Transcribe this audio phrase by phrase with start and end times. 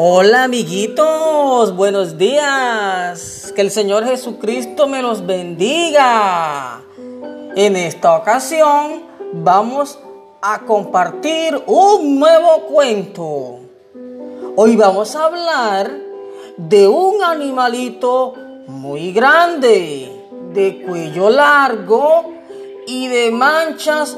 [0.00, 3.52] Hola amiguitos, buenos días.
[3.56, 6.82] Que el Señor Jesucristo me los bendiga.
[7.56, 9.98] En esta ocasión vamos
[10.40, 13.58] a compartir un nuevo cuento.
[14.54, 15.90] Hoy vamos a hablar
[16.56, 18.34] de un animalito
[18.68, 20.12] muy grande,
[20.54, 22.34] de cuello largo
[22.86, 24.16] y de manchas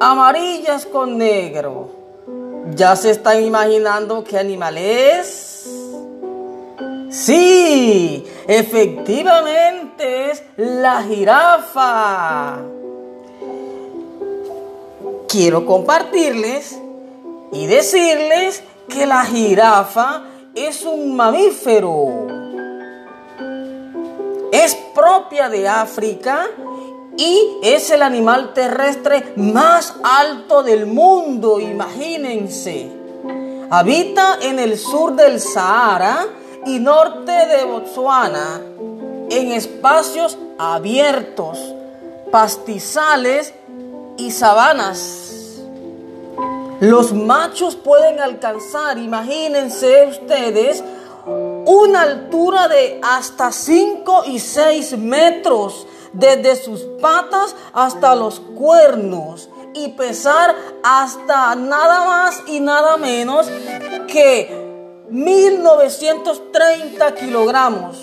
[0.00, 2.05] amarillas con negro.
[2.74, 5.68] ¿Ya se están imaginando qué animal es?
[7.10, 12.58] Sí, efectivamente es la jirafa.
[15.28, 16.78] Quiero compartirles
[17.52, 20.24] y decirles que la jirafa
[20.54, 22.26] es un mamífero.
[24.52, 26.48] Es propia de África
[27.16, 32.90] y es el animal terrestre más alto del mundo, imagínense.
[33.70, 36.26] Habita en el sur del Sahara
[36.66, 38.60] y norte de Botswana,
[39.30, 41.58] en espacios abiertos,
[42.30, 43.54] pastizales
[44.18, 45.62] y sabanas.
[46.80, 50.84] Los machos pueden alcanzar, imagínense ustedes,
[51.64, 55.86] una altura de hasta 5 y 6 metros
[56.18, 63.50] desde sus patas hasta los cuernos y pesar hasta nada más y nada menos
[64.08, 67.98] que 1930 kilogramos.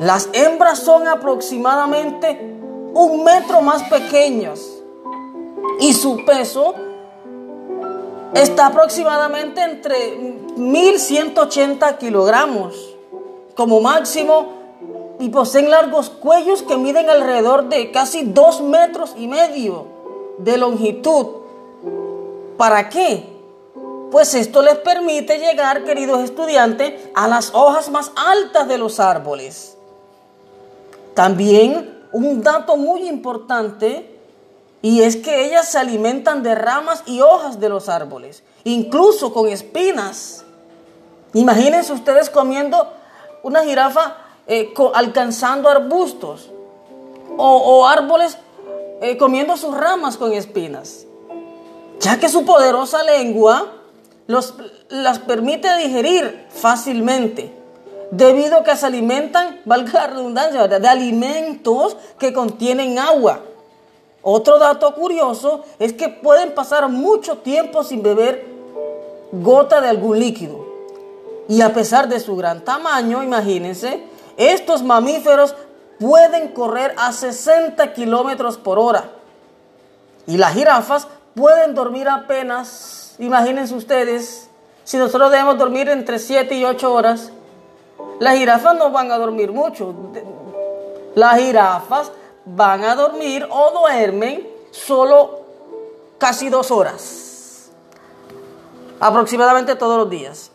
[0.00, 2.56] Las hembras son aproximadamente
[2.94, 4.60] un metro más pequeñas
[5.80, 6.74] y su peso
[8.34, 10.16] está aproximadamente entre
[10.56, 12.96] 1180 kilogramos.
[13.56, 14.57] Como máximo
[15.18, 19.86] y poseen largos cuellos que miden alrededor de casi dos metros y medio
[20.38, 21.26] de longitud.
[22.56, 23.36] ¿Para qué?
[24.10, 29.76] Pues esto les permite llegar, queridos estudiantes, a las hojas más altas de los árboles.
[31.14, 34.18] También un dato muy importante
[34.80, 39.48] y es que ellas se alimentan de ramas y hojas de los árboles, incluso con
[39.48, 40.44] espinas.
[41.34, 42.88] Imagínense ustedes comiendo
[43.42, 44.16] una jirafa
[44.48, 46.50] eh, alcanzando arbustos
[47.36, 48.38] o, árboles
[49.00, 51.06] eh, comiendo sus ramas con espinas,
[52.00, 53.72] ya que su poderosa lengua
[54.26, 54.54] los,
[54.88, 57.54] las permite digerir fácilmente,
[58.10, 63.42] debido a que se alimentan, valga la redundancia, de alimentos que contienen agua.
[64.22, 68.46] Otro dato curioso es que pueden pasar mucho tiempo sin beber
[69.30, 70.66] gota de algún líquido.
[71.48, 74.02] Y a pesar de su gran tamaño, imagínense,
[74.38, 75.54] estos mamíferos
[76.00, 79.10] pueden correr a 60 kilómetros por hora.
[80.26, 84.48] Y las jirafas pueden dormir apenas, imagínense ustedes,
[84.84, 87.32] si nosotros debemos dormir entre 7 y 8 horas,
[88.20, 89.94] las jirafas no van a dormir mucho.
[91.14, 92.12] Las jirafas
[92.44, 95.40] van a dormir o duermen solo
[96.18, 97.70] casi dos horas,
[99.00, 100.50] aproximadamente todos los días.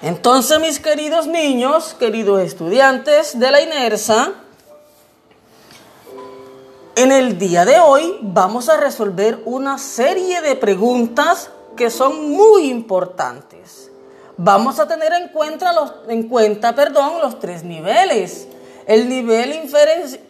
[0.00, 4.32] Entonces, mis queridos niños, queridos estudiantes de la INERSA,
[6.94, 12.70] en el día de hoy vamos a resolver una serie de preguntas que son muy
[12.70, 13.90] importantes.
[14.36, 15.92] Vamos a tener en cuenta los,
[16.76, 18.46] perdón, los tres niveles.
[18.86, 19.68] El nivel,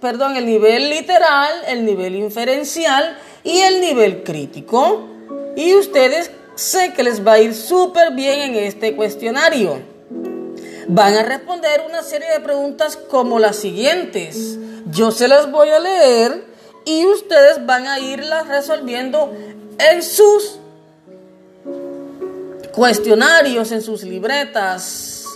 [0.00, 5.08] perdón, el nivel literal, el nivel inferencial y el nivel crítico.
[5.56, 9.80] Y ustedes sé que les va a ir súper bien en este cuestionario.
[10.88, 14.58] Van a responder una serie de preguntas como las siguientes.
[14.90, 16.44] Yo se las voy a leer
[16.84, 19.32] y ustedes van a irlas resolviendo
[19.78, 20.58] en sus
[22.72, 25.26] cuestionarios, en sus libretas.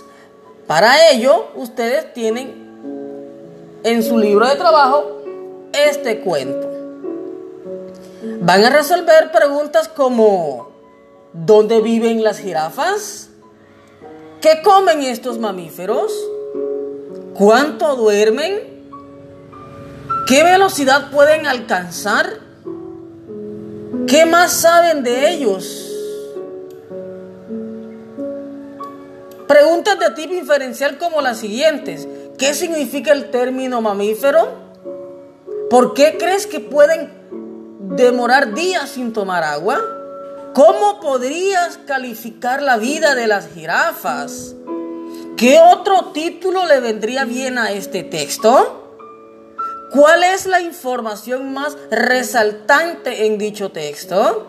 [0.67, 5.21] Para ello, ustedes tienen en su libro de trabajo
[5.71, 6.69] este cuento.
[8.41, 10.72] Van a resolver preguntas como
[11.33, 13.29] ¿Dónde viven las jirafas?
[14.39, 16.13] ¿Qué comen estos mamíferos?
[17.33, 18.83] ¿Cuánto duermen?
[20.27, 22.39] ¿Qué velocidad pueden alcanzar?
[24.05, 25.89] ¿Qué más saben de ellos?
[29.47, 32.07] Preguntas de tipo inferencial como las siguientes.
[32.37, 34.49] ¿Qué significa el término mamífero?
[35.69, 37.11] ¿Por qué crees que pueden
[37.95, 39.81] demorar días sin tomar agua?
[40.53, 44.53] ¿Cómo podrías calificar la vida de las jirafas?
[45.35, 48.79] ¿Qué otro título le vendría bien a este texto?
[49.91, 54.47] ¿Cuál es la información más resaltante en dicho texto?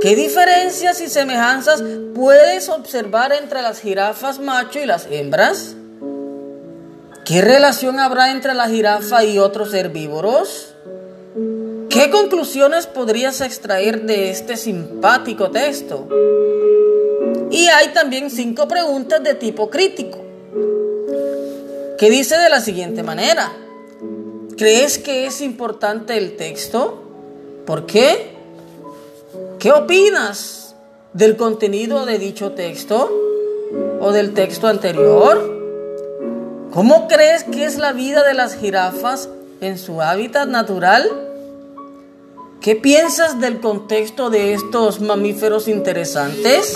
[0.00, 1.82] ¿Qué diferencias y semejanzas
[2.14, 5.76] puedes observar entre las jirafas macho y las hembras?
[7.24, 10.73] ¿Qué relación habrá entre la jirafa y otros herbívoros?
[11.94, 16.08] ¿Qué conclusiones podrías extraer de este simpático texto?
[17.52, 20.18] Y hay también cinco preguntas de tipo crítico,
[21.96, 23.52] que dice de la siguiente manera.
[24.56, 27.00] ¿Crees que es importante el texto?
[27.64, 28.32] ¿Por qué?
[29.60, 30.74] ¿Qué opinas
[31.12, 33.08] del contenido de dicho texto
[34.00, 35.38] o del texto anterior?
[36.72, 39.28] ¿Cómo crees que es la vida de las jirafas
[39.60, 41.30] en su hábitat natural?
[42.64, 46.74] ¿Qué piensas del contexto de estos mamíferos interesantes?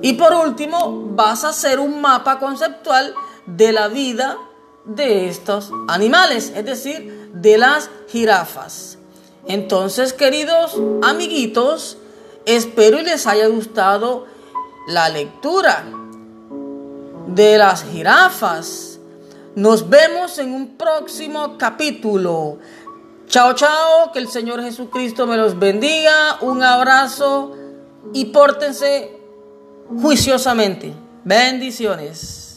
[0.00, 3.12] Y por último, vas a hacer un mapa conceptual
[3.44, 4.38] de la vida
[4.86, 8.96] de estos animales, es decir, de las jirafas.
[9.46, 11.98] Entonces, queridos amiguitos,
[12.46, 14.24] espero y les haya gustado
[14.86, 15.84] la lectura
[17.26, 19.00] de las jirafas.
[19.54, 22.56] Nos vemos en un próximo capítulo.
[23.38, 26.38] Chao, chao, que el Señor Jesucristo me los bendiga.
[26.40, 27.54] Un abrazo
[28.12, 29.16] y pórtense
[29.88, 30.92] juiciosamente.
[31.22, 32.47] Bendiciones.